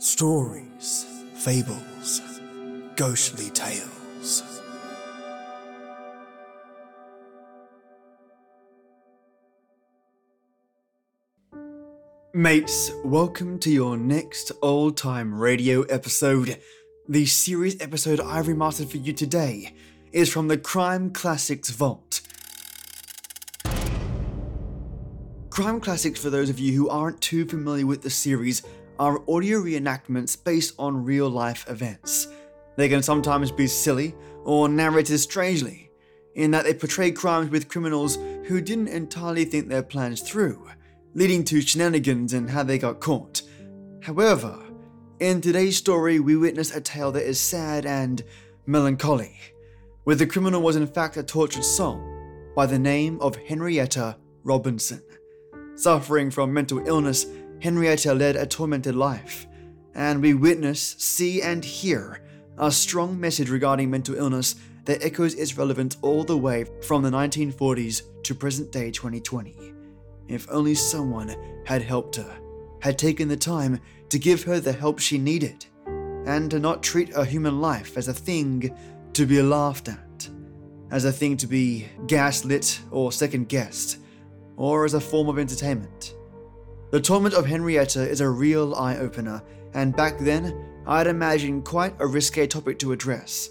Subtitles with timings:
[0.00, 2.20] Stories, fables,
[2.94, 4.44] ghostly tales.
[12.32, 16.60] Mates, welcome to your next old time radio episode.
[17.08, 19.74] The series episode I've remastered for you today
[20.12, 22.20] is from the Crime Classics Vault.
[25.50, 28.62] Crime Classics, for those of you who aren't too familiar with the series,
[28.98, 32.28] are audio reenactments based on real life events.
[32.76, 34.14] They can sometimes be silly
[34.44, 35.90] or narrated strangely,
[36.34, 40.68] in that they portray crimes with criminals who didn't entirely think their plans through,
[41.14, 43.42] leading to shenanigans and how they got caught.
[44.02, 44.58] However,
[45.20, 48.22] in today's story, we witness a tale that is sad and
[48.66, 49.36] melancholy,
[50.04, 52.00] where the criminal was in fact a tortured soul
[52.54, 55.02] by the name of Henrietta Robinson.
[55.74, 57.26] Suffering from mental illness,
[57.60, 59.46] Henrietta led a tormented life,
[59.94, 62.20] and we witness, see, and hear
[62.56, 67.10] a strong message regarding mental illness that echoes its relevance all the way from the
[67.10, 69.74] 1940s to present day 2020.
[70.28, 72.38] If only someone had helped her,
[72.80, 75.66] had taken the time to give her the help she needed,
[76.26, 78.74] and to not treat a human life as a thing
[79.14, 80.28] to be laughed at,
[80.90, 83.98] as a thing to be gaslit or second guessed,
[84.56, 86.14] or as a form of entertainment.
[86.90, 89.42] The torment of Henrietta is a real eye opener,
[89.74, 93.50] and back then, I'd imagine quite a risque topic to address.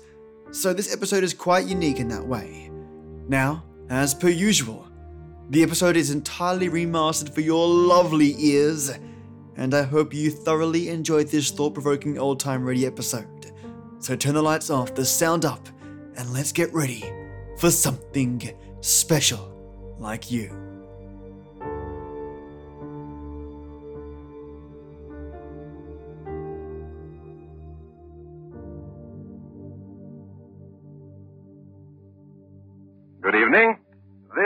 [0.50, 2.72] So this episode is quite unique in that way.
[3.28, 4.88] Now, as per usual,
[5.52, 8.90] the episode is entirely remastered for your lovely ears,
[9.56, 13.52] and I hope you thoroughly enjoyed this thought provoking old time radio episode.
[14.00, 15.70] So turn the lights off, the sound up,
[16.16, 17.06] and let's get ready
[17.60, 18.52] for something
[18.82, 20.67] special like you.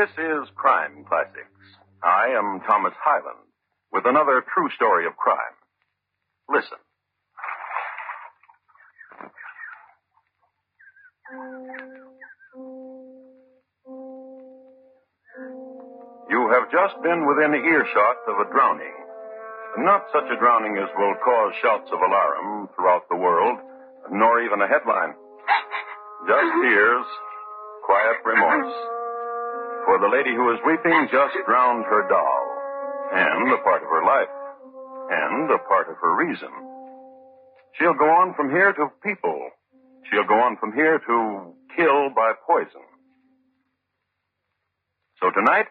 [0.02, 1.62] This is Crime Classics.
[2.02, 3.46] I am Thomas Hyland
[3.94, 5.54] with another true story of crime.
[6.50, 6.82] Listen.
[16.34, 18.98] You have just been within earshot of a drowning.
[19.86, 23.60] Not such a drowning as will cause shouts of alarm throughout the world,
[24.10, 25.14] nor even a headline.
[26.26, 27.06] Just tears,
[27.86, 29.01] quiet remorse.
[29.91, 32.44] For the lady who is weeping just drowned her doll,
[33.12, 34.31] and a part of her life,
[35.12, 36.47] and a part of her reason.
[37.75, 39.52] She'll go on from here to people.
[40.07, 42.88] She'll go on from here to kill by poison.
[45.19, 45.68] So tonight,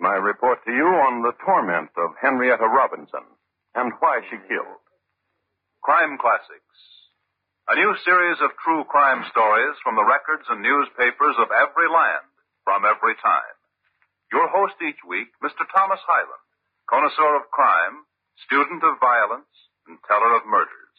[0.00, 3.28] my report to you on the torment of Henrietta Robinson
[3.74, 4.80] and why she killed.
[5.82, 6.80] Crime Classics.
[7.68, 12.24] A new series of true crime stories from the records and newspapers of every land,
[12.64, 13.56] from every time.
[14.32, 15.62] Your host each week, Mr.
[15.70, 16.44] Thomas Hyland,
[16.90, 18.08] connoisseur of crime,
[18.48, 19.52] student of violence,
[19.86, 20.96] and teller of murders.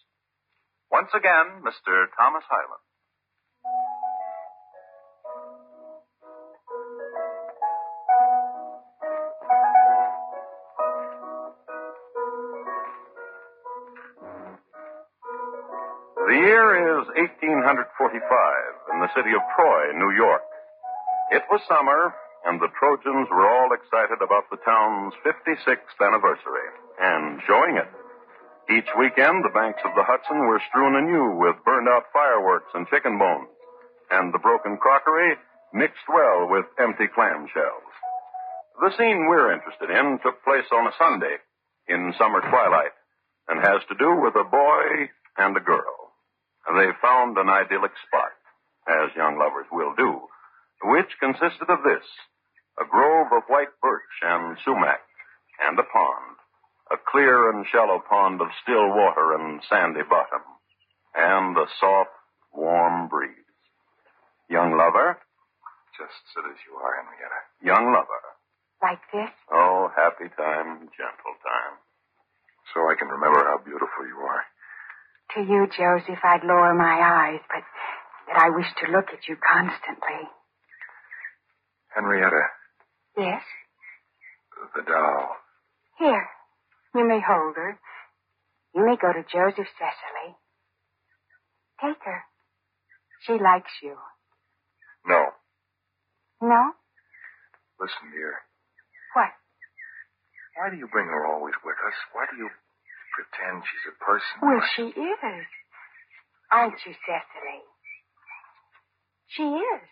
[0.92, 2.06] Once again, Mr.
[2.16, 2.86] Thomas Hyland.
[16.26, 20.42] The year is 1845 in the city of Troy, New York.
[21.32, 22.14] It was summer,
[22.46, 26.70] and the Trojans were all excited about the town's 56th anniversary
[27.02, 27.90] and showing it.
[28.70, 32.88] Each weekend, the banks of the Hudson were strewn anew with burned out fireworks and
[32.88, 33.50] chicken bones,
[34.12, 35.34] and the broken crockery
[35.74, 37.94] mixed well with empty clam shells.
[38.82, 41.38] The scene we're interested in took place on a Sunday
[41.88, 42.94] in summer twilight
[43.48, 46.14] and has to do with a boy and a girl.
[46.70, 48.34] They found an idyllic spot,
[48.90, 50.22] as young lovers will do,
[50.84, 52.06] which consisted of this
[52.80, 55.00] a grove of white birch and sumac,
[55.64, 56.36] and a pond,
[56.92, 60.44] a clear and shallow pond of still water and sandy bottom,
[61.16, 62.12] and a soft,
[62.52, 63.32] warm breeze.
[64.50, 65.18] Young lover,
[65.98, 67.40] Just sit as you are, Henrietta.
[67.64, 68.22] young lover.
[68.84, 69.32] Like this?
[69.50, 71.80] Oh, happy time, gentle time.
[72.76, 74.44] So I can remember how beautiful you are.
[75.36, 77.64] To you, Joseph, I'd lower my eyes, but
[78.28, 80.28] that I wish to look at you constantly.
[81.96, 82.42] Henrietta,
[83.18, 83.42] Yes?
[84.76, 85.38] the doll.
[85.98, 86.28] Here.
[86.94, 87.80] You may hold her.
[88.74, 90.36] You may go to Joseph Cecily.
[91.82, 92.24] Take her.
[93.22, 93.96] She likes you.
[95.06, 95.32] No.
[96.42, 96.72] No?
[97.80, 98.36] Listen, dear.
[99.14, 99.32] What?
[100.58, 101.96] Why do you bring her always with us?
[102.14, 102.50] Why do you
[103.16, 104.36] pretend she's a person.
[104.44, 105.46] Well, she is.
[106.52, 107.60] Aren't you, Cecily?
[109.28, 109.88] She is.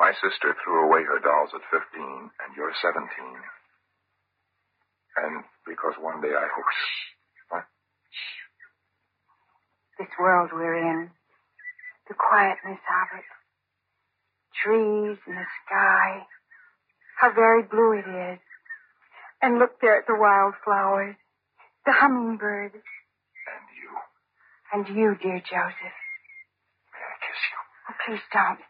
[0.00, 3.04] My sister threw away her dolls at 15, and you're 17.
[5.20, 6.72] And because one day I hope.
[7.52, 7.64] What?
[9.98, 11.10] This world we're in,
[12.08, 13.28] the quietness of it,
[14.64, 16.24] trees and the sky,
[17.20, 18.40] how very blue it is.
[19.42, 21.16] And look there at the wildflowers,
[21.84, 23.92] the hummingbird, And you.
[24.72, 25.98] and you, dear Joseph.
[26.92, 27.58] May I kiss you?
[27.88, 28.60] Oh, please don't.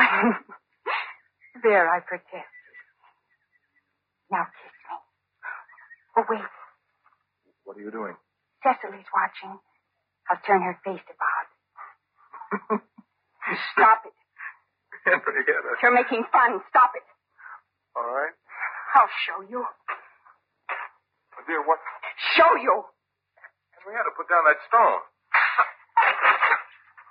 [1.62, 2.48] there, I protest.
[4.30, 4.96] Now kiss me.
[6.16, 6.40] Oh, wait.
[7.64, 8.16] What are you doing?
[8.62, 9.58] Cecily's watching.
[10.30, 11.48] I'll turn her face about.
[13.72, 14.14] Stop it.
[15.04, 15.76] Henrietta.
[15.82, 16.60] You're making fun.
[16.68, 17.02] Stop it.
[17.96, 18.34] All right.
[18.94, 19.64] I'll show you.
[19.64, 21.78] Oh, dear, what?
[22.36, 22.84] Show you.
[23.74, 25.00] Henrietta, put down that stone.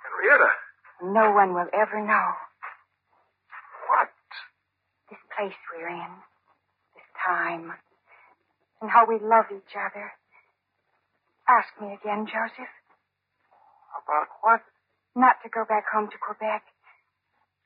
[0.06, 0.50] Henrietta.
[1.02, 2.49] No one will ever know
[5.40, 6.12] place we're in,
[6.92, 7.72] this time,
[8.82, 10.12] and how we love each other.
[11.48, 12.68] Ask me again, Joseph.
[14.04, 14.60] About what?
[15.16, 16.62] Not to go back home to Quebec.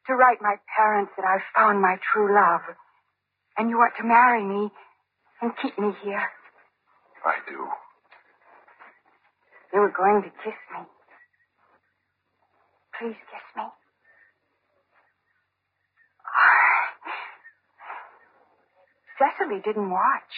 [0.07, 2.63] To write my parents that I've found my true love.
[3.59, 4.71] And you want to marry me
[5.43, 6.29] and keep me here.
[7.27, 7.67] I do.
[9.73, 10.87] You were going to kiss me.
[13.01, 13.65] Please kiss me.
[19.19, 20.33] Cecily didn't watch.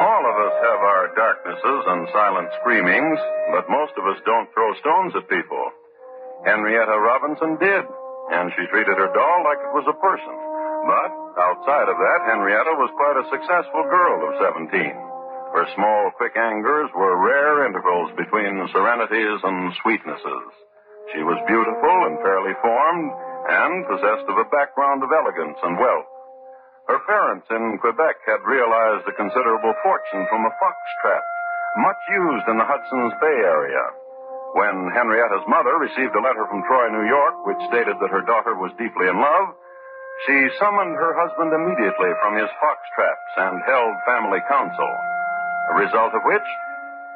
[0.00, 3.18] All of us have our darknesses and silent screamings,
[3.52, 5.70] but most of us don't throw stones at people.
[6.44, 7.84] Henrietta Robinson did,
[8.36, 10.36] and she treated her doll like it was a person.
[10.84, 11.10] But
[11.40, 14.68] outside of that, Henrietta was quite a successful girl of 17.
[15.56, 20.48] Her small, quick angers were rare intervals between serenities and sweetnesses.
[21.16, 23.12] She was beautiful and fairly formed,
[23.48, 26.10] and possessed of a background of elegance and wealth.
[26.88, 31.24] Her parents in Quebec had realized a considerable fortune from a fox trap,
[31.80, 33.84] much used in the Hudson's Bay area.
[34.54, 38.54] When Henrietta's mother received a letter from Troy, New York, which stated that her daughter
[38.54, 39.50] was deeply in love,
[40.30, 44.90] she summoned her husband immediately from his fox traps and held family council.
[45.74, 46.48] A result of which,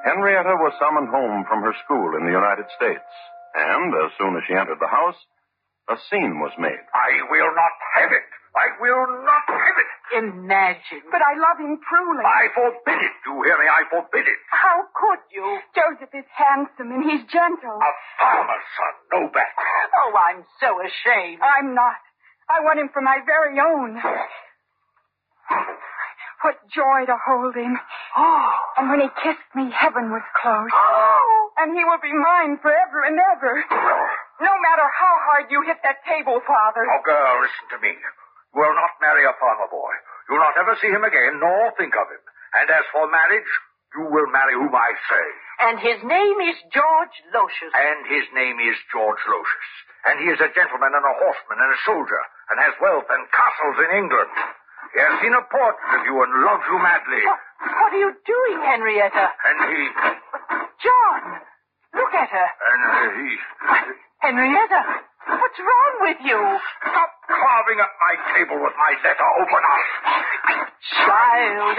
[0.02, 3.06] Henrietta was summoned home from her school in the United States.
[3.54, 5.18] And as soon as she entered the house,
[5.88, 6.80] a scene was made.
[6.94, 8.26] I will not have it.
[8.56, 9.90] I will not have it.
[10.24, 11.04] Imagine.
[11.12, 12.24] But I love him truly.
[12.24, 13.14] I forbid it.
[13.28, 13.68] You hear me?
[13.68, 14.38] I forbid it.
[14.50, 15.60] How could you?
[15.76, 17.76] Joseph is handsome and he's gentle.
[17.76, 19.64] A farmer's son, no better.
[20.00, 21.40] Oh, I'm so ashamed.
[21.44, 22.00] I'm not.
[22.48, 24.00] I want him for my very own.
[26.42, 27.74] What joy to hold him.
[28.16, 28.50] Oh.
[28.78, 30.70] And when he kissed me, heaven was closed.
[30.70, 31.50] Oh.
[31.58, 33.54] And he will be mine forever and ever.
[34.38, 36.86] No matter how hard you hit that table, Father.
[36.86, 37.90] Oh, girl, listen to me.
[37.90, 39.90] You will not marry a farmer boy.
[40.30, 42.22] You will not ever see him again, nor think of him.
[42.54, 43.50] And as for marriage,
[43.98, 45.26] you will marry whom I say.
[45.58, 47.74] And his name is George Locious.
[47.74, 49.70] And his name is George Locious.
[50.06, 52.22] And he is a gentleman and a horseman and a soldier,
[52.54, 54.30] and has wealth and castles in England.
[54.94, 57.22] He has seen a portrait of you and loves you madly.
[57.24, 59.26] What, what are you doing, Henrietta?
[59.44, 59.82] And he...
[60.80, 61.20] John,
[61.94, 62.48] look at her.
[62.48, 62.80] And
[63.20, 63.28] he...
[64.18, 64.80] Henrietta,
[65.28, 66.40] what's wrong with you?
[66.88, 69.28] Stop carving up my table with my letter.
[69.42, 69.84] Open up.
[71.04, 71.76] Child.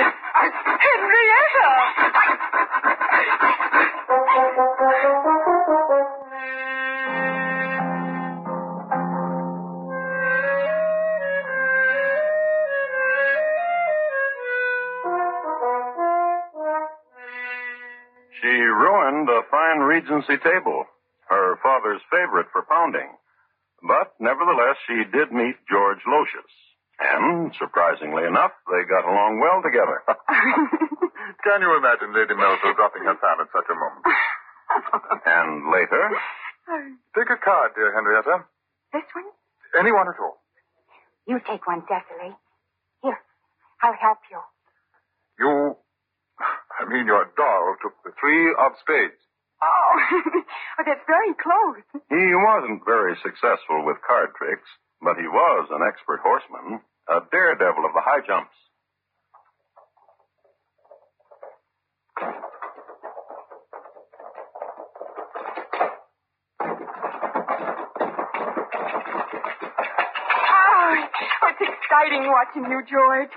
[0.79, 1.71] Henrietta!
[19.09, 20.85] Ruined a fine Regency table,
[21.29, 23.09] her father's favorite for pounding.
[23.81, 26.53] But nevertheless, she did meet George Locious.
[26.99, 30.03] And, surprisingly enough, they got along well together.
[31.43, 34.03] Can you imagine Lady Melville dropping her fan at such a moment?
[35.25, 36.11] and later,
[37.15, 38.45] Take a card, dear Henrietta.
[38.93, 39.25] This one?
[39.79, 40.37] Anyone at all.
[41.25, 42.35] You take one, Cecily.
[43.01, 43.17] Here,
[43.81, 44.39] I'll help you.
[45.39, 45.77] You...
[46.79, 49.19] I mean, your doll took the three of spades.
[49.61, 50.43] Oh, oh
[50.87, 51.83] that's very close.
[52.07, 54.67] he wasn't very successful with card tricks,
[55.01, 56.79] but he was an expert horseman,
[57.11, 58.55] a daredevil of the high jumps.
[69.69, 70.95] Oh,
[71.49, 73.33] it's exciting watching you, George.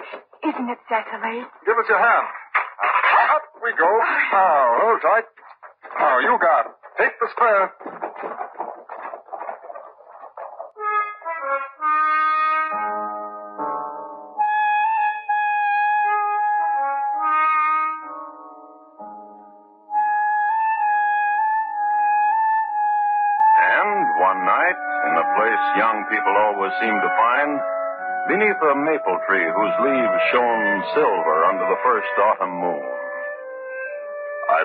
[0.47, 1.43] Isn't it, Cecily?
[1.67, 2.29] Give us your hand.
[3.73, 3.89] We go.
[3.89, 5.25] Oh, now, hold tight.
[5.97, 6.73] Now, you got it.
[7.01, 7.73] Take the square.
[23.57, 27.51] And one night, in a place young people always seem to find,
[28.29, 33.02] beneath a maple tree whose leaves shone silver under the first autumn moon.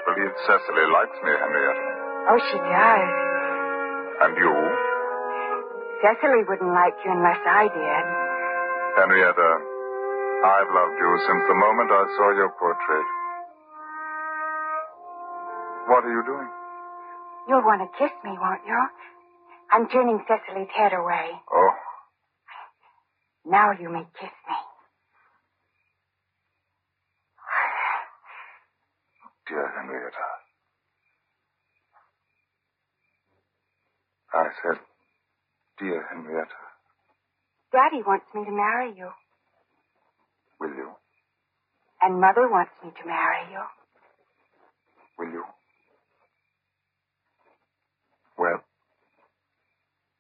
[0.08, 1.86] I believe Cecily likes me, Henrietta.
[2.32, 3.12] Oh, she does.
[4.24, 4.54] And you?
[6.00, 8.04] Cecily wouldn't like you unless I did.
[9.04, 13.08] Henrietta, uh, I've loved you since the moment I saw your portrait.
[15.92, 16.50] What are you doing?
[17.48, 18.80] You'll want to kiss me, won't you?
[19.72, 21.32] I'm turning Cecily's head away.
[21.52, 21.72] Oh,
[23.46, 24.56] Now you may kiss me.
[29.48, 30.28] dear Henrietta.
[34.34, 34.80] I said,
[35.80, 36.62] dear Henrietta,
[37.72, 39.10] Daddy wants me to marry you,
[40.60, 40.90] will you?
[42.02, 43.64] and Mother wants me to marry you.
[45.18, 45.44] Will you?
[48.38, 48.62] Well,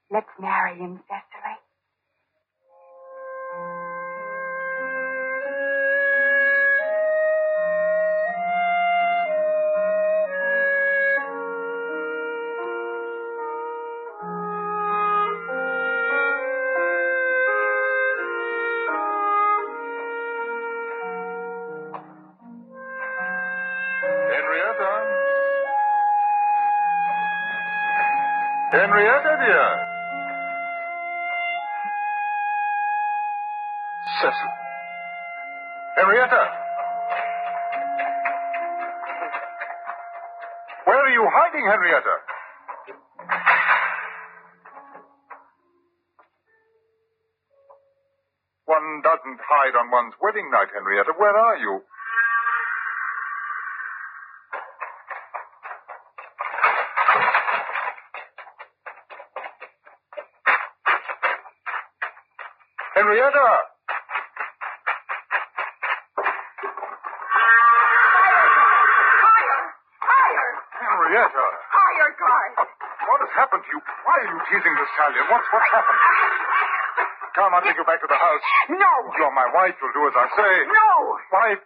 [0.10, 1.58] Let's marry him, Cecily.
[28.88, 29.68] Henrietta, dear.
[34.22, 34.52] Cecil.
[35.98, 36.44] Henrietta.
[40.86, 42.16] Where are you hiding, Henrietta?
[48.68, 51.12] One doesn't hide on one's wedding night, Henrietta.
[51.18, 51.82] Where are you?
[62.98, 63.50] Henrietta!
[69.22, 69.62] Higher!
[70.02, 70.50] Higher!
[70.82, 71.46] Henrietta!
[71.78, 72.52] Higher, guard!
[73.06, 73.80] What has happened to you?
[73.86, 75.26] Why are you teasing this stallion?
[75.30, 76.02] What's what's happened?
[77.38, 78.44] Come, I'll take you back to the house.
[78.74, 78.92] No!
[79.22, 79.78] You're my wife.
[79.78, 80.54] You'll do as I say.
[80.74, 80.90] No!
[81.34, 81.62] Wife.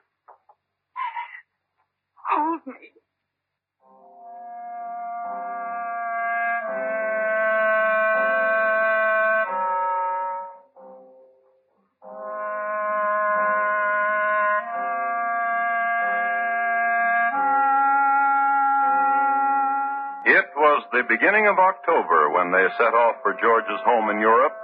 [21.11, 24.55] Beginning of October when they set off for George's home in Europe.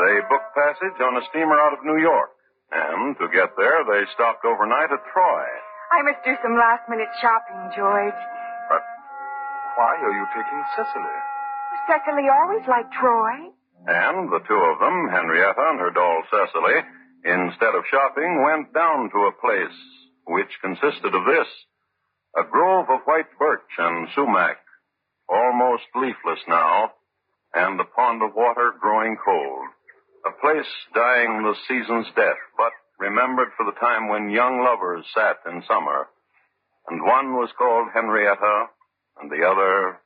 [0.00, 2.32] They booked passage on a steamer out of New York.
[2.72, 5.44] And to get there, they stopped overnight at Troy.
[5.92, 8.20] I must do some last minute shopping, George.
[8.72, 8.82] But
[9.76, 11.18] why are you taking Cecily?
[11.86, 13.52] Cecily always liked Troy.
[13.86, 16.82] And the two of them, Henrietta and her doll Cecily,
[17.22, 19.78] instead of shopping, went down to a place
[20.26, 21.46] which consisted of this
[22.36, 24.58] a grove of white birch and sumac,
[25.28, 26.92] almost leafless now,
[27.54, 29.66] and the pond of water growing cold.
[30.26, 35.36] A place dying the season's death, but remembered for the time when young lovers sat
[35.50, 36.08] in summer.
[36.88, 38.66] And one was called Henrietta,
[39.20, 40.00] and the other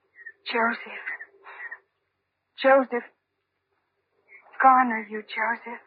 [0.47, 1.05] Joseph.
[2.63, 3.09] Joseph.
[4.63, 5.81] Gone are you, Joseph?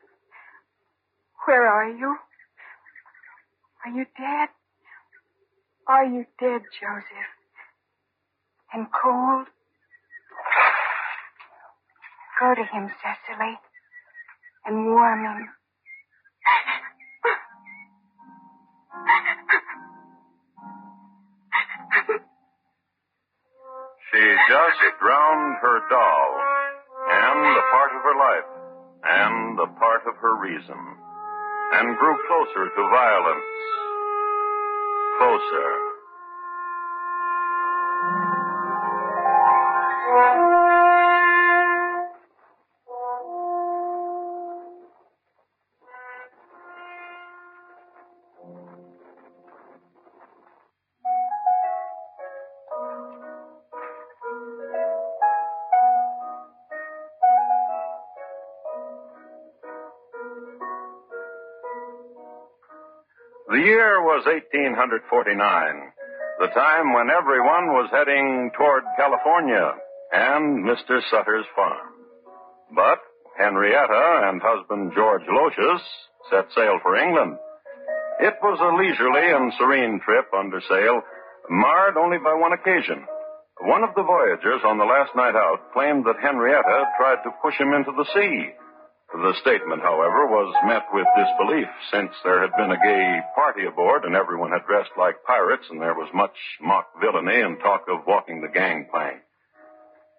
[1.45, 2.15] Where are you?
[3.85, 4.49] Are you dead?
[5.87, 7.42] Are you dead, Joseph?
[8.73, 9.45] And cold?
[12.39, 13.53] Go to him, Cecily,
[14.65, 15.49] and warm him.
[24.11, 26.41] She just drowned her doll,
[27.11, 28.49] and a part of her life,
[29.03, 30.77] and a part of her reason,
[31.73, 33.53] and grew closer to violence.
[35.19, 35.92] Closer.
[63.53, 65.93] The year was 1849,
[66.39, 69.74] the time when everyone was heading toward California
[70.13, 71.01] and Mr.
[71.10, 71.89] Sutter's farm.
[72.75, 73.00] But
[73.38, 75.82] Henrietta and husband George Lotius
[76.29, 77.38] set sail for England.
[78.22, 81.01] It was a leisurely and serene trip under sail,
[81.50, 83.03] marred only by one occasion.
[83.62, 87.58] One of the voyagers on the last night out claimed that Henrietta tried to push
[87.58, 88.53] him into the sea.
[89.13, 94.05] The statement, however, was met with disbelief, since there had been a gay party aboard
[94.05, 98.05] and everyone had dressed like pirates and there was much mock villainy and talk of
[98.08, 99.22] walking the gangplank.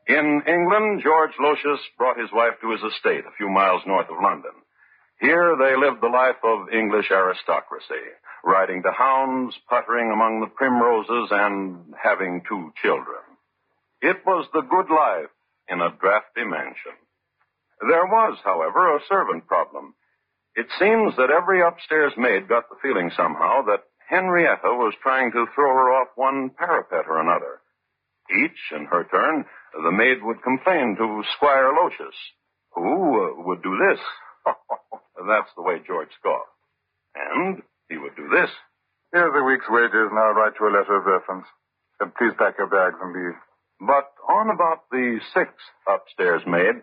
[0.06, 4.23] In England, George Lotius brought his wife to his estate a few miles north of
[4.23, 4.52] London.
[5.18, 8.04] Here they lived the life of English aristocracy,
[8.44, 13.23] riding to hounds, puttering among the primroses, and having two children.
[14.02, 15.32] It was the good life
[15.68, 17.00] in a drafty mansion.
[17.80, 19.94] There was, however, a servant problem.
[20.54, 25.46] It seems that every upstairs maid got the feeling somehow that Henrietta was trying to
[25.54, 27.61] throw her off one parapet or another.
[28.30, 29.44] Each, in her turn,
[29.83, 32.19] the maid would complain to Squire Lotius,
[32.75, 34.00] who uh, would do this.
[35.26, 36.50] That's the way George scoffed.
[37.14, 38.50] And he would do this.
[39.12, 41.47] Here's the week's wages, and I'll write you a letter of reference.
[42.00, 43.38] And please pack your bags and leave.
[43.81, 46.83] But on about the sixth upstairs maid,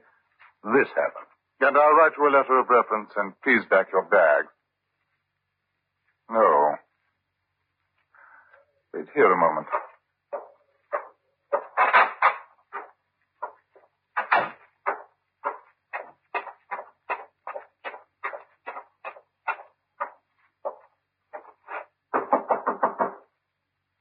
[0.63, 1.31] this happened.
[1.61, 4.45] And I'll write you a letter of reference, and please pack your bag.
[6.29, 6.75] No.
[8.93, 9.67] Wait here a moment.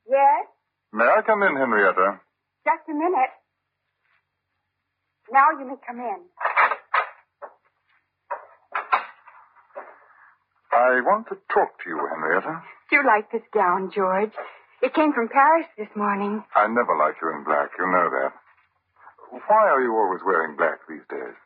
[0.08, 0.46] Yes?
[0.92, 2.16] May I come in, Henrietta?
[2.64, 3.32] Just a minute.
[5.30, 6.20] Now you may come in.
[10.72, 12.62] I want to talk to you, Henrietta.
[12.88, 14.32] Do you like this gown, George?
[14.80, 16.42] It came from Paris this morning.
[16.56, 17.68] I never like you in black.
[17.78, 18.32] You know that.
[19.46, 21.36] Why are you always wearing black these days?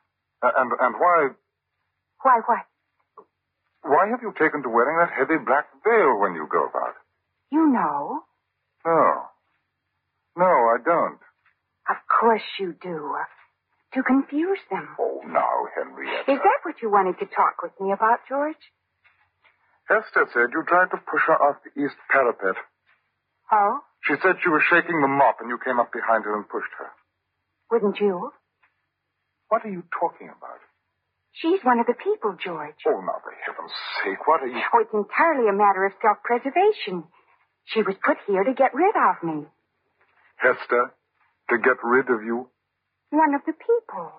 [0.41, 1.31] Uh, and and why
[2.23, 2.63] Why, what?
[3.83, 6.95] why have you taken to wearing that heavy black veil when you go about?
[7.51, 8.23] You know.
[8.87, 9.34] No.
[10.37, 11.21] No, I don't.
[11.89, 13.17] Of course you do.
[13.95, 14.89] To confuse them.
[14.99, 16.33] Oh, now, Henrietta.
[16.33, 18.59] Is that what you wanted to talk with me about, George?
[19.87, 22.57] Hester said you tried to push her off the east parapet.
[23.53, 23.81] Oh?
[24.09, 26.73] She said she was shaking the mop and you came up behind her and pushed
[26.79, 26.91] her.
[27.71, 28.33] Wouldn't you?
[29.49, 30.59] What are you talking about?
[31.33, 32.79] She's one of the people, George.
[32.87, 34.59] Oh, now, for heaven's sake, what are you...
[34.73, 37.05] Oh, it's entirely a matter of self-preservation.
[37.67, 39.47] She was put here to get rid of me.
[40.45, 40.93] Hester,
[41.51, 42.49] to get rid of you?
[43.11, 44.13] One of the people.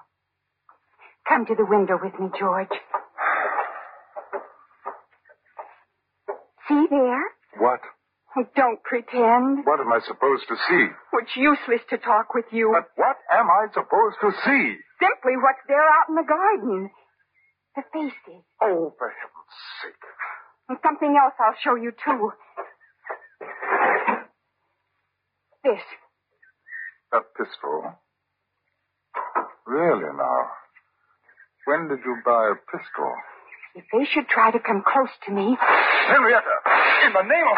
[1.29, 2.73] Come to the window with me, George.
[6.67, 7.23] See there?
[7.57, 7.81] What?
[8.55, 9.63] Don't pretend.
[9.63, 10.85] What am I supposed to see?
[11.21, 12.73] It's useless to talk with you.
[12.73, 14.75] But what am I supposed to see?
[14.99, 16.89] Simply what's there out in the garden.
[17.75, 18.43] The faces.
[18.61, 20.03] Oh, for heaven's sake.
[20.67, 22.31] And something else I'll show you, too.
[25.63, 25.81] This.
[27.15, 27.95] A pistol?
[29.65, 30.39] Really, now?
[31.63, 33.08] When did you buy a pistol?
[33.73, 35.56] If they should try to come close to me,
[36.10, 36.58] Henrietta,
[37.08, 37.58] in the name of...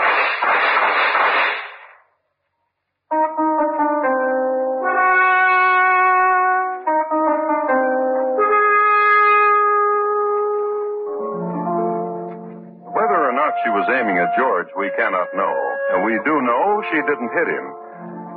[12.93, 15.55] Whether or not she was aiming at George, we cannot know.
[15.93, 17.65] And we do know she didn't hit him.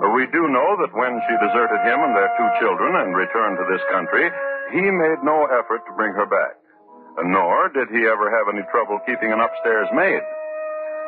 [0.00, 3.68] We do know that when she deserted him and their two children and returned to
[3.68, 4.32] this country,
[4.72, 6.56] he made no effort to bring her back.
[7.20, 10.24] Nor did he ever have any trouble keeping an upstairs maid.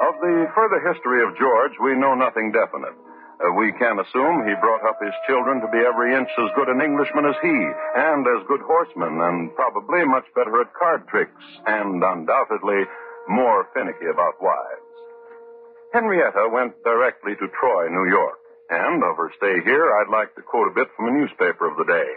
[0.03, 2.93] Of the further history of George, we know nothing definite.
[3.41, 6.69] Uh, we can assume he brought up his children to be every inch as good
[6.69, 7.57] an Englishman as he,
[7.97, 12.85] and as good horsemen, and probably much better at card tricks, and undoubtedly
[13.29, 14.93] more finicky about wives.
[15.95, 18.42] Henrietta went directly to Troy, New York,
[18.73, 21.77] and of her stay here, I'd like to quote a bit from a newspaper of
[21.77, 22.09] the day.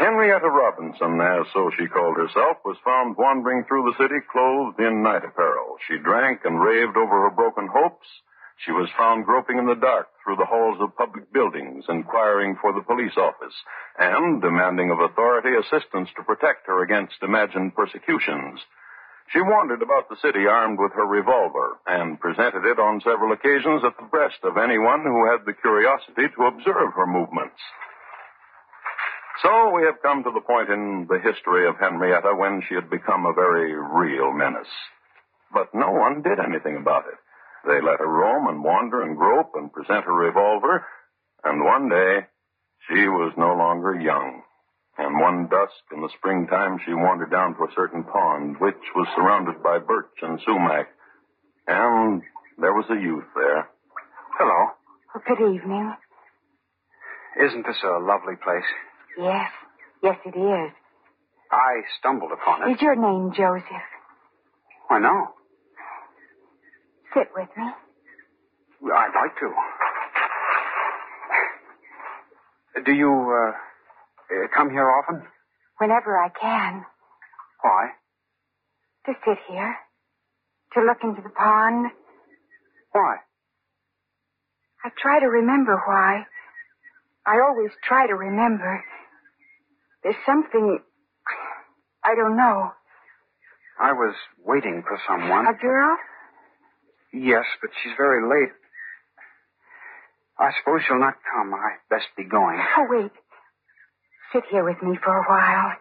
[0.00, 5.02] Henrietta Robinson, as so she called herself, was found wandering through the city clothed in
[5.02, 5.76] night apparel.
[5.86, 8.08] She drank and raved over her broken hopes.
[8.64, 12.72] She was found groping in the dark through the halls of public buildings, inquiring for
[12.72, 13.52] the police office,
[13.98, 18.60] and demanding of authority assistance to protect her against imagined persecutions.
[19.32, 23.82] She wandered about the city armed with her revolver and presented it on several occasions
[23.84, 27.60] at the breast of anyone who had the curiosity to observe her movements.
[29.42, 32.90] So we have come to the point in the history of Henrietta when she had
[32.90, 34.68] become a very real menace.
[35.54, 37.18] But no one did anything about it.
[37.64, 40.84] They let her roam and wander and grope and present her revolver,
[41.44, 42.26] and one day
[42.88, 44.42] she was no longer young.
[45.00, 49.08] And one dusk in the springtime, she wandered down to a certain pond, which was
[49.16, 50.88] surrounded by birch and sumac.
[51.66, 52.20] And
[52.58, 53.66] there was a youth there.
[54.38, 54.72] Hello.
[55.16, 55.94] Oh, good evening.
[57.42, 58.68] Isn't this a lovely place?
[59.18, 59.50] Yes.
[60.02, 60.72] Yes, it is.
[61.50, 62.74] I stumbled upon it.
[62.74, 63.88] Is your name Joseph?
[64.88, 65.28] Why, no.
[67.14, 67.64] Sit with me.
[68.92, 69.54] I'd like to.
[72.84, 73.52] Do you, uh,
[74.30, 75.22] uh, come here often?
[75.78, 76.84] Whenever I can.
[77.62, 77.88] Why?
[79.06, 79.76] To sit here.
[80.74, 81.90] To look into the pond.
[82.92, 83.16] Why?
[84.84, 86.24] I try to remember why.
[87.26, 88.82] I always try to remember.
[90.02, 90.78] There's something.
[92.02, 92.70] I don't know.
[93.78, 94.14] I was
[94.44, 95.46] waiting for someone.
[95.46, 95.96] A girl?
[97.12, 98.52] Yes, but she's very late.
[100.38, 101.52] I suppose she'll not come.
[101.52, 102.58] I'd best be going.
[102.78, 103.10] Oh, wait.
[104.32, 105.72] Sit here with me for a while.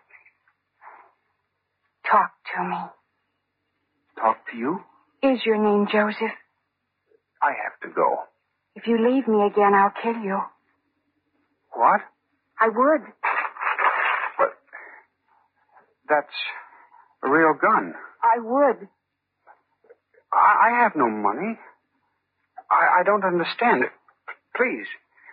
[2.10, 2.78] Talk to me.
[4.18, 4.80] Talk to you?
[5.22, 6.36] Is your name Joseph?
[7.42, 8.24] I have to go.
[8.76, 10.40] If you leave me again, I'll kill you.
[11.74, 12.02] What?
[12.60, 13.02] I would.
[14.38, 14.54] But
[16.10, 16.34] that's
[17.24, 17.94] a real gun.
[18.24, 18.88] I would.
[20.34, 21.58] I, I have no money.
[22.70, 23.84] I, I don't understand.
[24.56, 24.88] Please,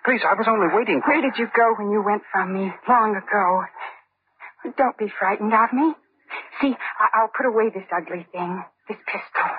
[0.06, 1.10] please, I was only waiting for.
[1.10, 3.64] Where did you go when you went from me long ago?
[4.78, 5.94] Don't be frightened of me.
[6.60, 9.50] See, I- I'll put away this ugly thing, this pistol.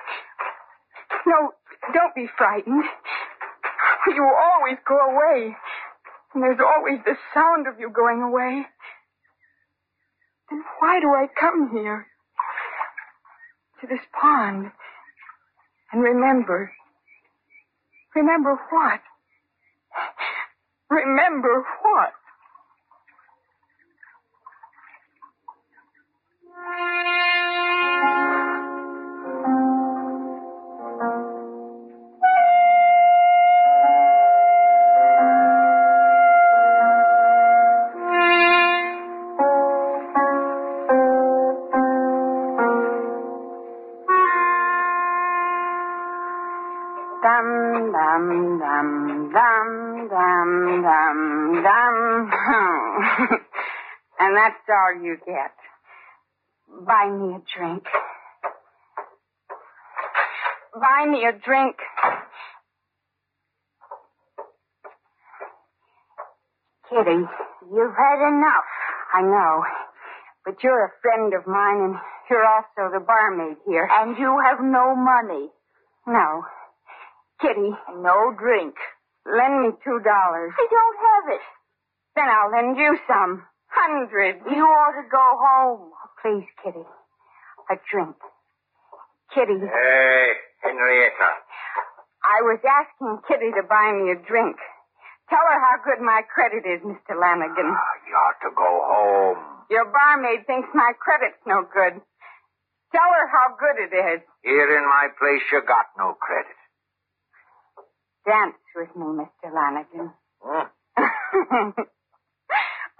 [1.25, 1.53] No,
[1.93, 2.83] don't be frightened.
[4.07, 5.57] You always go away.
[6.33, 8.65] And there's always the sound of you going away.
[10.49, 12.07] Then why do I come here?
[13.81, 14.71] To this pond.
[15.91, 16.71] And remember.
[18.15, 19.01] Remember what?
[20.89, 22.13] Remember what?
[50.37, 52.31] Dum dum dum
[54.19, 55.53] and that's all you get.
[56.85, 57.83] Buy me a drink.
[60.73, 61.75] Buy me a drink.
[66.89, 67.25] Kitty,
[67.71, 68.69] you've had enough.
[69.13, 69.63] I know.
[70.45, 71.95] But you're a friend of mine, and
[72.29, 73.89] you're also the barmaid here.
[73.91, 75.49] And you have no money.
[76.05, 76.43] No.
[77.41, 77.71] Kitty.
[77.97, 78.75] No drink.
[79.27, 80.51] Lend me two dollars.
[80.55, 81.43] I don't have it.
[82.15, 83.43] Then I'll lend you some.
[83.67, 84.39] Hundred.
[84.49, 85.91] You ought to go home.
[86.23, 86.87] Please, Kitty.
[87.69, 88.15] A drink.
[89.35, 89.59] Kitty.
[89.59, 90.27] Hey,
[90.63, 91.29] Henrietta.
[92.23, 94.55] I was asking Kitty to buy me a drink.
[95.29, 97.19] Tell her how good my credit is, Mr.
[97.19, 97.67] Lanigan.
[97.75, 99.39] Ah, you ought to go home.
[99.69, 101.99] Your barmaid thinks my credit's no good.
[102.95, 104.21] Tell her how good it is.
[104.41, 106.55] Here in my place, you got no credit.
[108.25, 109.49] Dance with me, Mr.
[109.53, 110.13] Lanigan.
[110.39, 110.67] Hmm?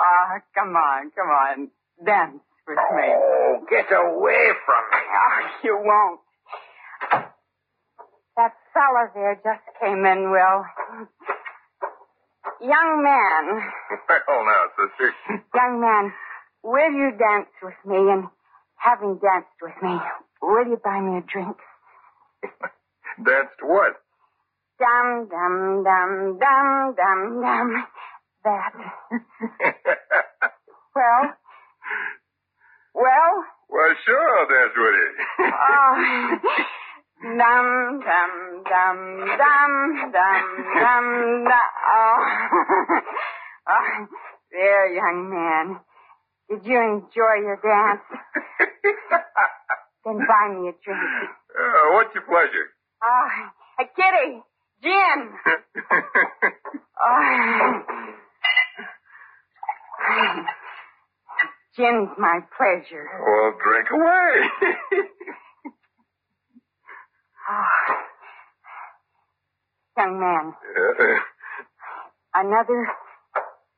[0.02, 1.70] oh, come on, come on.
[2.06, 3.04] Dance with me.
[3.16, 5.04] Oh, get away from me.
[5.14, 6.20] Oh, you won't.
[8.36, 10.66] That fellow there just came in, Will.
[12.62, 13.62] Young man,
[14.28, 15.14] Well, now, sister.
[15.54, 16.14] young man,
[16.64, 17.98] will you dance with me?
[18.12, 18.28] And
[18.78, 19.98] having danced with me,
[20.42, 21.58] will you buy me a drink?
[23.26, 23.94] Danced what?
[24.80, 27.86] Dum, dum, dum, dum, dum, dum.
[28.44, 28.74] That.
[30.98, 31.30] Well?
[32.96, 33.46] Well?
[33.70, 35.52] well, sure, with you.
[35.54, 36.38] Oh.
[37.22, 39.00] Dum, dum, dum,
[39.38, 39.72] dum,
[40.14, 41.62] dum, dum, dum.
[41.88, 42.18] Oh.
[43.70, 44.08] oh.
[44.52, 45.80] There, young man.
[46.50, 48.02] Did you enjoy your dance?
[50.06, 51.02] Then buy me a drink.
[51.54, 52.70] Uh, what's your pleasure?
[53.04, 53.28] Oh,
[53.80, 54.42] a kitty.
[54.84, 55.20] Gin.
[57.00, 57.82] Oh.
[61.76, 63.06] Gin's my pleasure.
[63.22, 64.50] well, drink away.
[67.50, 67.64] Oh.
[69.98, 71.18] Young man, Yeah.
[72.36, 72.88] another.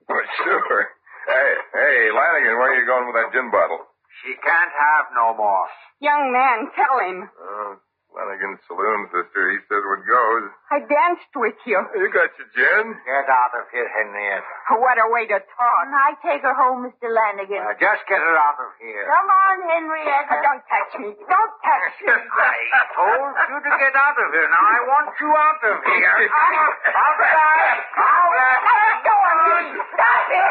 [0.09, 0.87] Well, sure.
[1.27, 3.85] Hey, hey, Lanigan, where are you going with that gin bottle?
[4.23, 5.67] She can't have no more.
[6.01, 7.29] Young man, tell him.
[7.39, 7.75] Uh,
[8.09, 9.53] Flanagan's saloon, sister.
[9.53, 10.49] He says what goes.
[10.73, 11.77] I danced with you.
[11.93, 12.97] You got your gin?
[13.05, 14.81] Get out of here, Henrietta.
[14.81, 15.83] What a way to talk.
[15.93, 17.05] I take her home, Mr.
[17.05, 17.61] Lanigan.
[17.61, 19.05] Uh, just get her out of here.
[19.05, 20.25] Come on, Henrietta.
[20.25, 21.09] Uh, Don't touch me.
[21.29, 22.09] Don't touch me.
[22.17, 24.49] I told you to get out of here.
[24.49, 26.17] Now I want you out of here.
[26.33, 27.77] Outside!
[27.93, 28.33] Out!
[28.33, 29.85] Let go of me.
[29.93, 30.49] Stop it.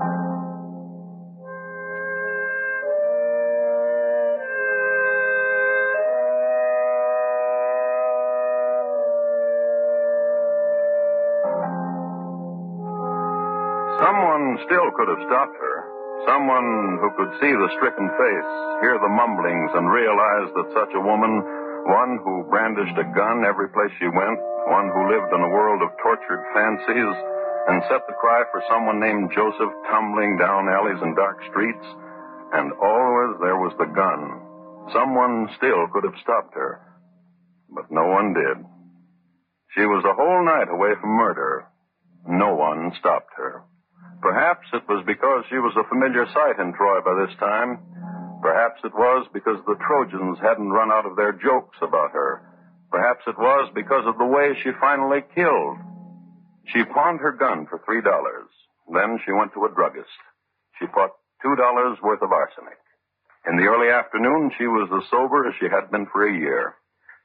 [14.66, 15.76] Still could have stopped her.
[16.26, 18.50] Someone who could see the stricken face,
[18.82, 21.40] hear the mumblings, and realize that such a woman,
[21.86, 25.80] one who brandished a gun every place she went, one who lived in a world
[25.80, 27.14] of tortured fancies,
[27.68, 31.86] and set the cry for someone named Joseph tumbling down alleys and dark streets,
[32.52, 34.40] and always there was the gun.
[34.92, 36.80] Someone still could have stopped her,
[37.70, 38.58] but no one did.
[39.76, 41.64] She was a whole night away from murder.
[42.26, 43.62] No one stopped her.
[44.20, 47.80] Perhaps it was because she was a familiar sight in Troy by this time.
[48.42, 52.44] Perhaps it was because the Trojans hadn't run out of their jokes about her.
[52.90, 55.78] Perhaps it was because of the way she finally killed.
[56.72, 58.48] She pawned her gun for three dollars.
[58.92, 60.12] Then she went to a druggist.
[60.78, 62.78] She bought two dollars worth of arsenic.
[63.48, 66.74] In the early afternoon, she was as sober as she had been for a year.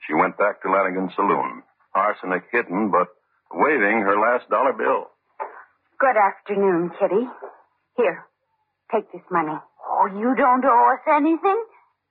[0.08, 3.08] She went back to Lanigan's saloon, arsenic hidden, but
[3.52, 5.12] waving her last dollar bill.
[6.00, 7.24] Good afternoon, Kitty.
[7.96, 8.26] Here,
[8.92, 9.56] take this money.
[9.88, 11.64] Oh, you don't owe us anything.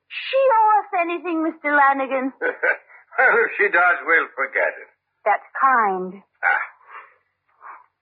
[0.08, 1.68] She owe us anything, Mr.
[1.76, 2.32] Lanigan.
[2.40, 4.88] well, if she does, we'll forget it.
[5.24, 6.22] That's kind.
[6.42, 6.64] Ah.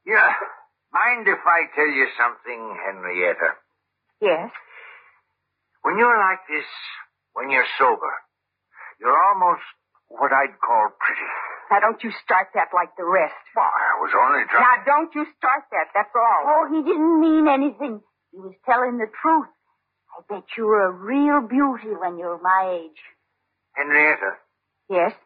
[0.06, 0.34] Yeah.
[0.92, 3.56] Mind if I tell you something, Henrietta?
[4.20, 4.50] Yes.
[5.82, 6.66] When you're like this,
[7.32, 8.12] when you're sober,
[9.00, 9.62] you're almost
[10.08, 11.26] what I'd call pretty.
[11.72, 13.32] Now, don't you start that like the rest.
[13.56, 14.60] Well, I was only trying.
[14.60, 15.88] Now, don't you start that.
[15.96, 16.40] That's all.
[16.44, 18.04] Oh, he didn't mean anything.
[18.30, 19.48] He was telling the truth.
[20.12, 23.00] I bet you were a real beauty when you were my age.
[23.72, 24.36] Henrietta,
[24.92, 25.16] Yes?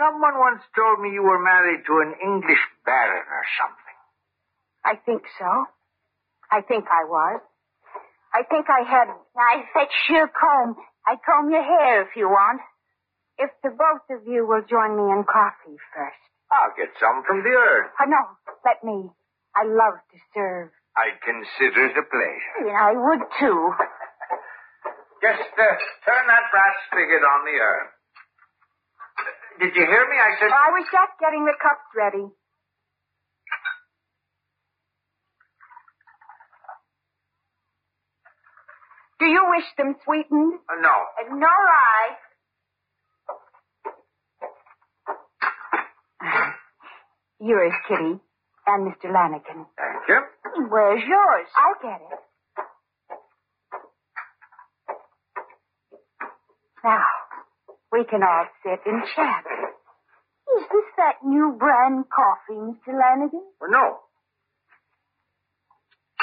[0.00, 3.98] someone once told me you were married to an English baron or something.
[4.84, 5.50] I think so.
[6.50, 7.40] I think I was.
[8.32, 9.08] I think I had.
[9.36, 10.76] I fetch you a comb.
[11.06, 12.60] I comb your hair if you want.
[13.38, 16.22] If the both of you will join me in coffee first.
[16.52, 17.90] I'll get some from the urn.
[18.00, 18.22] Oh, no,
[18.64, 19.10] let me.
[19.54, 20.70] I love to serve.
[20.96, 22.56] I'd consider it a pleasure.
[22.64, 23.60] Yeah, I would too.
[25.20, 27.86] Just uh, turn that brass spigot on the urn.
[29.60, 30.16] Did you hear me?
[30.16, 30.48] I said.
[30.52, 32.28] I was just getting the cups ready.
[39.18, 40.60] Do you wish them sweetened?
[40.68, 40.92] Uh, no.
[41.20, 42.16] Uh, nor I.
[47.40, 48.18] Yours, Kitty,
[48.66, 49.12] and Mr.
[49.12, 49.66] Lanigan.
[49.76, 50.20] Thank you.
[50.70, 51.46] Where's yours?
[51.56, 52.18] I'll get it.
[56.84, 57.02] Now,
[57.92, 59.44] we can all sit and chat.
[60.56, 62.94] Is this that new brand coffee, Mr.
[62.98, 63.42] Lanigan?
[63.60, 63.98] Well, no.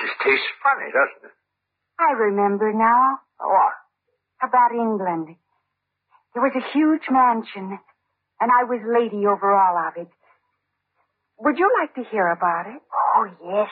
[0.01, 1.35] This tastes funny, doesn't it?
[1.99, 3.73] I remember now What?
[4.41, 5.35] about England.
[6.33, 7.77] There was a huge mansion,
[8.43, 10.09] and I was lady over all of it.
[11.39, 12.81] Would you like to hear about it?
[13.15, 13.69] Oh, yes.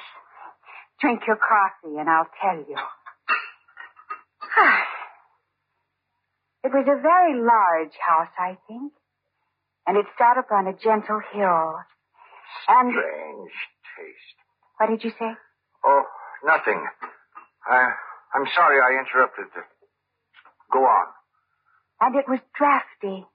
[1.01, 2.77] Drink your coffee, and I'll tell you.
[6.63, 8.93] it was a very large house, I think,
[9.85, 11.75] and it sat upon a gentle hill.
[12.69, 13.51] And Strange
[13.99, 14.37] taste.
[14.77, 15.35] what did you say?
[15.83, 16.03] Oh,
[16.45, 16.81] nothing.
[17.67, 17.91] I,
[18.33, 19.47] I'm sorry I interrupted.
[20.71, 21.07] Go on.
[21.99, 23.25] And it was drafty,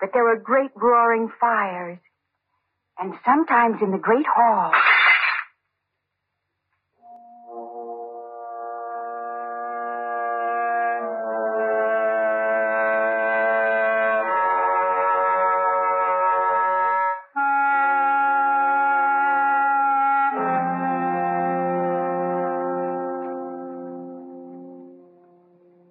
[0.00, 1.98] but there were great roaring fires,
[2.98, 4.72] and sometimes in the great hall.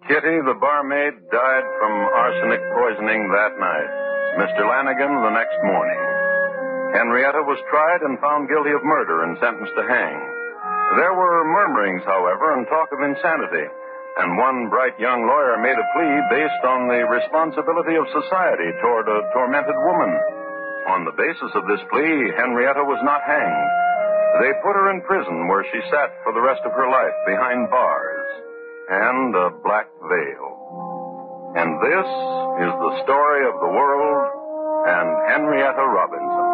[0.07, 1.15] Kitty, the barmaid,
[3.05, 3.91] that night.
[4.41, 4.65] Mr.
[4.65, 6.01] Lanigan the next morning.
[6.97, 10.17] Henrietta was tried and found guilty of murder and sentenced to hang.
[10.97, 13.69] There were murmurings, however, and talk of insanity,
[14.17, 19.05] and one bright young lawyer made a plea based on the responsibility of society toward
[19.05, 20.13] a tormented woman.
[20.89, 23.69] On the basis of this plea, Henrietta was not hanged.
[24.41, 27.69] They put her in prison where she sat for the rest of her life behind
[27.69, 28.25] bars.
[28.89, 30.84] and a black veil.
[31.55, 32.07] And this
[32.67, 34.27] is the story of the world
[34.91, 36.45] and Henrietta Robinson.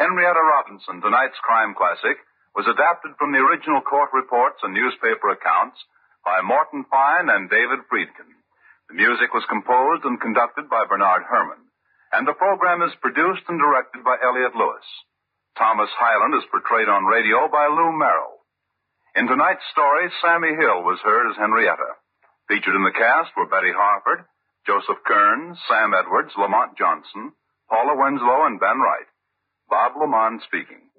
[0.00, 2.16] Henrietta Robinson, tonight's crime classic,
[2.56, 5.76] was adapted from the original court reports and newspaper accounts
[6.24, 8.32] by Morton Fine and David Friedkin.
[8.88, 11.68] The music was composed and conducted by Bernard Herrmann,
[12.16, 14.88] and the program is produced and directed by Elliott Lewis.
[15.56, 18.42] Thomas Hyland is portrayed on radio by Lou Merrill.
[19.14, 21.94] In tonight's story, Sammy Hill was heard as Henrietta.
[22.48, 24.26] Featured in the cast were Betty Harford,
[24.66, 27.32] Joseph Kern, Sam Edwards, Lamont Johnson,
[27.70, 29.06] Paula Winslow, and Ben Wright.
[29.70, 30.90] Bob LeMond speaking.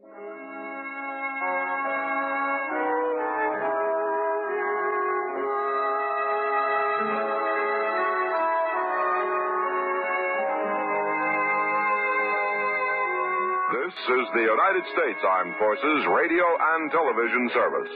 [13.73, 17.89] This is the United States Armed Forces Radio and Television Service.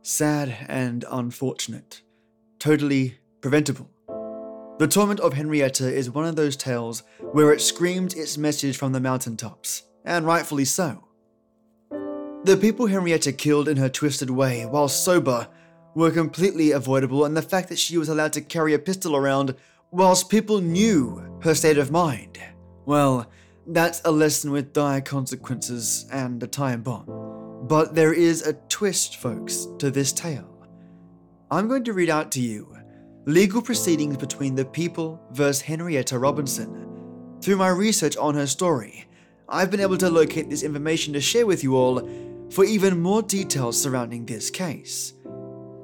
[0.00, 2.00] Sad and unfortunate.
[2.58, 3.90] Totally preventable.
[4.78, 8.92] The Torment of Henrietta is one of those tales where it screamed its message from
[8.92, 11.04] the mountaintops, and rightfully so.
[12.44, 15.48] The people Henrietta killed in her twisted way, while sober,
[15.94, 19.54] were completely avoidable, and the fact that she was allowed to carry a pistol around
[19.90, 22.38] whilst people knew her state of mind,
[22.84, 23.30] well,
[23.66, 27.06] that's a lesson with dire consequences and a time bomb.
[27.66, 30.68] But there is a twist, folks, to this tale.
[31.50, 32.76] I'm going to read out to you
[33.24, 37.38] legal proceedings between the people versus Henrietta Robinson.
[37.40, 39.06] Through my research on her story,
[39.48, 42.06] I've been able to locate this information to share with you all
[42.54, 45.14] for even more details surrounding this case.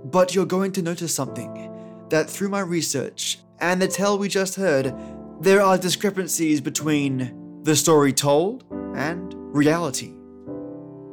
[0.04, 4.54] But you're going to notice something that through my research and the tale we just
[4.54, 4.94] heard,
[5.40, 10.12] there are discrepancies between the story told and reality.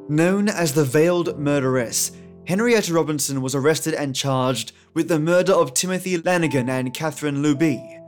[0.09, 2.11] Known as the Veiled Murderess,
[2.45, 7.99] Henrietta Robinson was arrested and charged with the murder of Timothy Lanigan and Catherine Luby.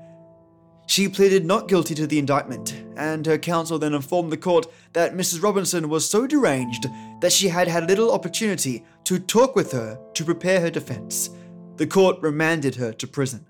[0.88, 5.16] She pleaded not guilty to the indictment, and her counsel then informed the court that
[5.16, 5.42] Mrs.
[5.42, 6.86] Robinson was so deranged
[7.22, 11.30] that she had had little opportunity to talk with her to prepare her defense.
[11.78, 13.46] The court remanded her to prison.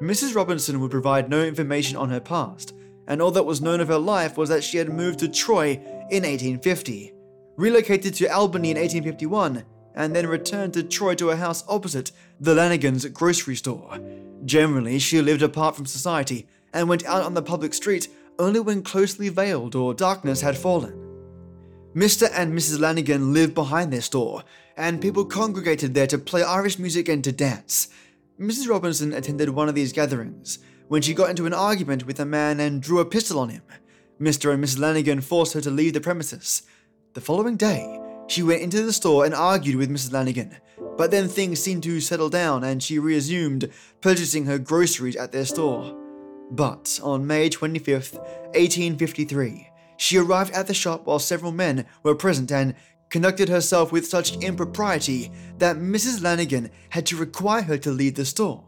[0.00, 0.34] Mrs.
[0.34, 2.74] Robinson would provide no information on her past,
[3.06, 5.74] and all that was known of her life was that she had moved to Troy
[6.10, 7.14] in 1850,
[7.56, 12.54] relocated to Albany in 1851, and then returned to Troy to a house opposite the
[12.54, 13.98] Lanigans grocery store.
[14.44, 18.82] Generally, she lived apart from society and went out on the public street only when
[18.82, 21.02] closely veiled or darkness had fallen.
[21.94, 22.28] Mr.
[22.34, 22.78] and Mrs.
[22.78, 24.44] Lanigan lived behind their store,
[24.76, 27.88] and people congregated there to play Irish music and to dance.
[28.38, 28.68] Mrs.
[28.68, 32.60] Robinson attended one of these gatherings when she got into an argument with a man
[32.60, 33.62] and drew a pistol on him.
[34.20, 34.52] Mr.
[34.52, 34.78] and Mrs.
[34.78, 36.62] Lanigan forced her to leave the premises.
[37.14, 40.12] The following day, she went into the store and argued with Mrs.
[40.12, 40.56] Lanigan,
[40.96, 43.70] but then things seemed to settle down and she resumed
[44.00, 45.96] purchasing her groceries at their store.
[46.50, 48.18] But on May 25th,
[48.54, 52.74] 1853, she arrived at the shop while several men were present and
[53.08, 56.22] conducted herself with such impropriety that Mrs.
[56.22, 58.64] Lanigan had to require her to leave the store.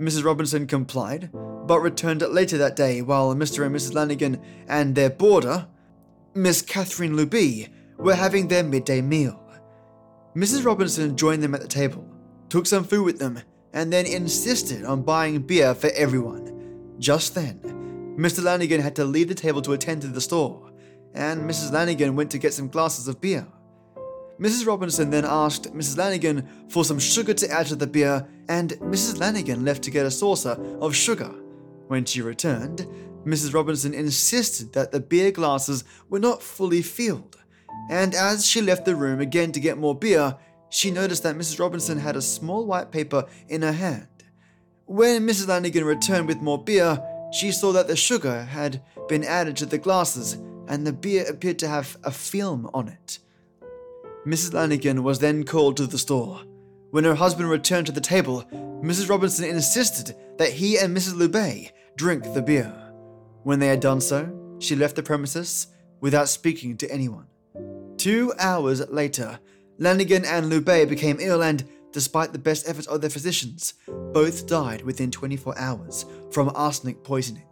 [0.00, 0.24] Mrs.
[0.24, 1.30] Robinson complied,
[1.66, 3.64] but returned later that day while Mr.
[3.64, 3.94] and Mrs.
[3.94, 5.68] Lanigan and their boarder,
[6.34, 9.40] Miss Catherine Luby, were having their midday meal.
[10.34, 10.64] Mrs.
[10.64, 12.04] Robinson joined them at the table,
[12.48, 13.40] took some food with them,
[13.72, 16.53] and then insisted on buying beer for everyone.
[16.98, 17.60] Just then,
[18.16, 18.42] Mr.
[18.42, 20.70] Lanigan had to leave the table to attend to the store,
[21.14, 21.72] and Mrs.
[21.72, 23.46] Lanigan went to get some glasses of beer.
[24.38, 24.66] Mrs.
[24.66, 25.96] Robinson then asked Mrs.
[25.96, 29.18] Lanigan for some sugar to add to the beer, and Mrs.
[29.18, 31.32] Lanigan left to get a saucer of sugar.
[31.88, 32.86] When she returned,
[33.24, 33.54] Mrs.
[33.54, 37.36] Robinson insisted that the beer glasses were not fully filled,
[37.90, 40.36] and as she left the room again to get more beer,
[40.68, 41.60] she noticed that Mrs.
[41.60, 44.08] Robinson had a small white paper in her hand.
[44.86, 45.48] When Mrs.
[45.48, 49.78] Lanigan returned with more beer, she saw that the sugar had been added to the
[49.78, 50.34] glasses,
[50.68, 53.18] and the beer appeared to have a film on it.
[54.26, 54.52] Mrs.
[54.52, 56.42] Lanigan was then called to the store.
[56.90, 58.44] When her husband returned to the table,
[58.82, 59.08] Mrs.
[59.08, 61.14] Robinson insisted that he and Mrs.
[61.14, 62.72] Luby drink the beer.
[63.42, 65.68] When they had done so, she left the premises
[66.00, 67.26] without speaking to anyone.
[67.96, 69.38] Two hours later,
[69.78, 71.64] Lanigan and Luby became ill and,
[71.94, 73.74] despite the best efforts of their physicians,
[74.12, 77.46] both died within 24 hours from arsenic poisoning.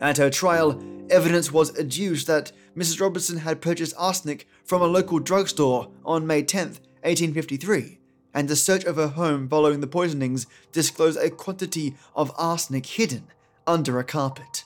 [0.00, 3.00] At her trial, evidence was adduced that Mrs.
[3.00, 6.66] Robinson had purchased arsenic from a local drugstore on May 10,
[7.04, 8.00] 1853,
[8.34, 13.28] and a search of her home following the poisonings disclosed a quantity of arsenic hidden
[13.68, 14.64] under a carpet.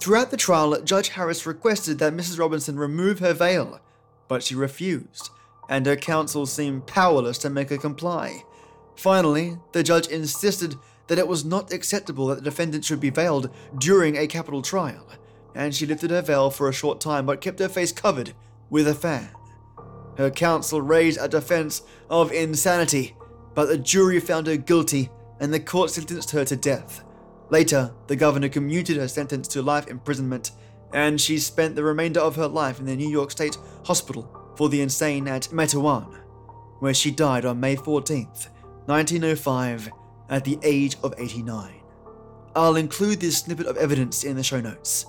[0.00, 2.38] Throughout the trial, Judge Harris requested that Mrs.
[2.38, 3.78] Robinson remove her veil,
[4.26, 5.28] but she refused,
[5.72, 8.44] and her counsel seemed powerless to make her comply.
[8.94, 13.48] Finally, the judge insisted that it was not acceptable that the defendant should be veiled
[13.78, 15.08] during a capital trial,
[15.54, 18.34] and she lifted her veil for a short time but kept her face covered
[18.68, 19.30] with a fan.
[20.18, 23.16] Her counsel raised a defense of insanity,
[23.54, 25.08] but the jury found her guilty
[25.40, 27.02] and the court sentenced her to death.
[27.48, 30.50] Later, the governor commuted her sentence to life imprisonment,
[30.92, 33.56] and she spent the remainder of her life in the New York State
[33.86, 36.20] Hospital for the Insane at Matteawan,
[36.80, 38.48] where she died on May 14th,
[38.86, 39.90] 1905,
[40.28, 41.74] at the age of 89.
[42.54, 45.06] I'll include this snippet of evidence in the show notes.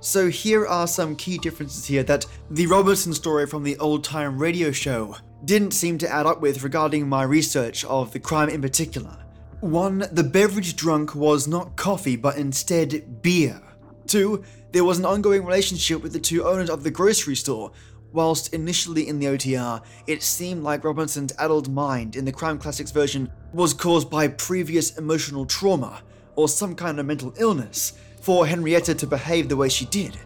[0.00, 4.38] So here are some key differences here that the Robertson story from the old time
[4.38, 8.62] radio show didn't seem to add up with regarding my research of the crime in
[8.62, 9.16] particular.
[9.60, 13.60] One, the beverage drunk was not coffee but instead beer.
[14.06, 14.42] Two,
[14.72, 17.72] there was an ongoing relationship with the two owners of the grocery store.
[18.12, 22.90] Whilst initially in the OTR, it seemed like Robinson's addled mind in the Crime Classics
[22.90, 26.02] version was caused by previous emotional trauma
[26.34, 30.16] or some kind of mental illness for Henrietta to behave the way she did.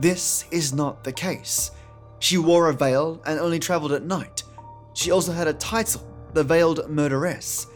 [0.00, 1.70] This is not the case.
[2.18, 4.42] She wore a veil and only traveled at night.
[4.94, 7.66] She also had a title, the Veiled Murderess.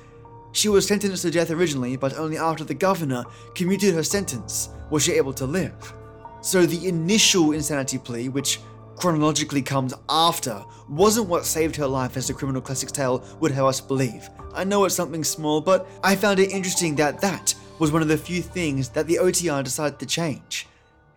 [0.52, 5.02] She was sentenced to death originally, but only after the governor commuted her sentence was
[5.02, 5.92] she able to live.
[6.40, 8.60] So the initial insanity plea, which
[8.98, 13.66] chronologically comes after, wasn't what saved her life as the criminal classics tale would have
[13.66, 14.28] us believe.
[14.54, 18.08] I know it's something small, but I found it interesting that that was one of
[18.08, 20.66] the few things that the OTR decided to change.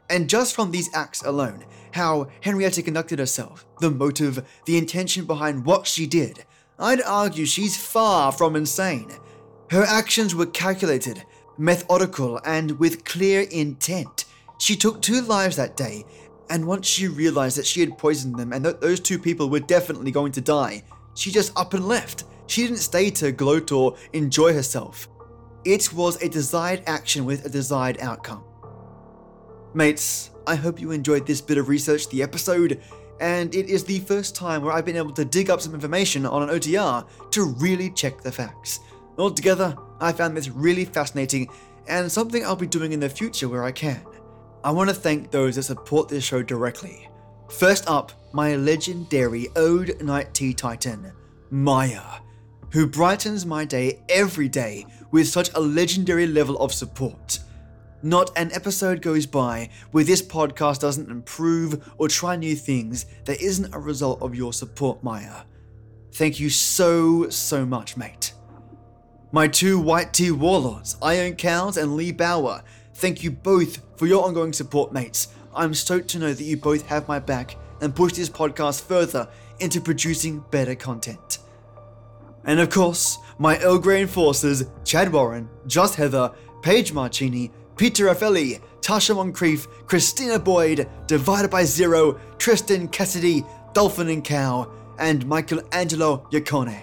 [0.10, 5.66] And just from these acts alone, how Henrietta conducted herself, the motive, the intention behind
[5.66, 6.46] what she did,
[6.78, 9.12] I'd argue she's far from insane.
[9.70, 11.24] Her actions were calculated,
[11.58, 14.26] methodical, and with clear intent.
[14.58, 16.06] She took two lives that day,
[16.52, 19.62] and once she realized that she had poisoned them and that those two people were
[19.62, 20.84] definitely going to die,
[21.16, 22.26] she just up and left.
[22.46, 25.08] She didn't stay to gloat or enjoy herself.
[25.64, 28.44] It was a desired action with a desired outcome.
[29.74, 32.82] Mates, I hope you enjoyed this bit of research, the episode,
[33.22, 36.26] and it is the first time where I've been able to dig up some information
[36.26, 38.82] on an OTR to really check the facts.
[39.18, 41.50] Altogether, I found this really fascinating
[41.88, 44.02] and something I'll be doing in the future where I can.
[44.64, 47.10] I want to thank those that support this show directly.
[47.50, 51.12] First up, my legendary Ode Night Tea Titan,
[51.50, 52.20] Maya,
[52.72, 57.40] who brightens my day every day with such a legendary level of support.
[58.04, 63.42] Not an episode goes by where this podcast doesn't improve or try new things that
[63.42, 65.44] isn't a result of your support, Maya.
[66.14, 68.34] Thank you so, so much, mate.
[69.32, 72.64] My two white tea warlords, Iron Cows and Lee Bauer,
[72.96, 75.28] thank you both for your ongoing support, mates.
[75.54, 79.30] I'm stoked to know that you both have my back and push this podcast further
[79.60, 81.38] into producing better content.
[82.44, 86.32] And of course, my Earl Grey enforcers, Chad Warren, Just Heather,
[86.64, 94.24] Paige Marcini, Peter Raffelli, Tasha Moncrief, Christina Boyd, Divided by Zero, Tristan Cassidy, Dolphin and
[94.24, 96.82] Cow, and Michael Angelo Yacone.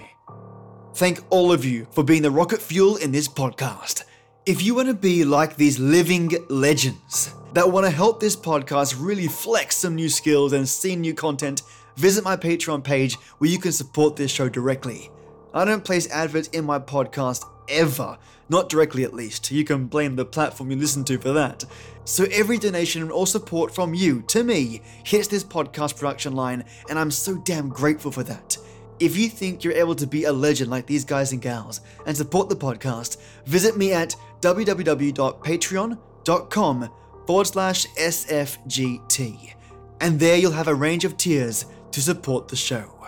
[0.95, 4.05] Thank all of you for being the rocket fuel in this podcast.
[4.49, 8.96] If you want to be like these living legends that want to help this podcast
[8.99, 11.61] really flex some new skills and see new content,
[11.96, 15.11] visit my Patreon page where you can support this show directly.
[15.53, 18.16] I don't place adverts in my podcast ever,
[18.49, 19.51] not directly at least.
[19.51, 21.66] You can blame the platform you listen to for that.
[22.07, 26.99] So every donation or support from you to me hits this podcast production line, and
[26.99, 28.57] I'm so damn grateful for that.
[29.01, 32.16] If you think you're able to be a legend like these guys and gals and
[32.16, 36.91] support the podcast, visit me at www.patreon.com
[37.26, 39.55] forward slash SFGT.
[40.01, 42.99] And there you'll have a range of tiers to support the show.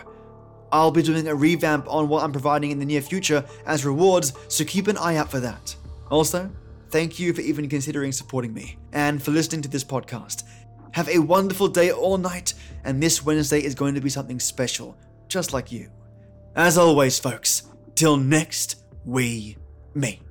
[0.71, 4.33] I'll be doing a revamp on what I'm providing in the near future as rewards,
[4.47, 5.75] so keep an eye out for that.
[6.09, 6.49] Also,
[6.89, 10.43] thank you for even considering supporting me and for listening to this podcast.
[10.91, 12.53] Have a wonderful day or night,
[12.83, 15.89] and this Wednesday is going to be something special just like you.
[16.55, 17.63] As always, folks,
[17.95, 19.57] till next we
[19.93, 20.30] meet.